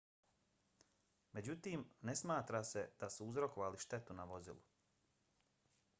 [1.37, 4.65] međutim ne smatra se da su uzrokovali štetu na vozilu